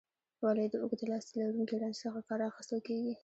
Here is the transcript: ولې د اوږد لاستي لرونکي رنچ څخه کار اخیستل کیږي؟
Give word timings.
ولې 0.43 0.65
د 0.69 0.75
اوږد 0.81 1.01
لاستي 1.11 1.35
لرونکي 1.39 1.75
رنچ 1.81 1.95
څخه 2.03 2.19
کار 2.27 2.39
اخیستل 2.49 2.79
کیږي؟ 2.87 3.13